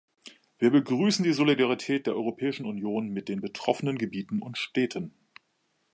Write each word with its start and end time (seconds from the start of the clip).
Wir 0.57 0.71
begrüßen 0.71 1.23
die 1.23 1.31
Solidarität 1.31 2.07
der 2.07 2.15
Europäische 2.15 2.63
Union 2.63 3.09
mit 3.09 3.29
den 3.29 3.39
betroffenen 3.39 3.99
Gebieten 3.99 4.41
und 4.41 4.57
Städten. 4.57 5.13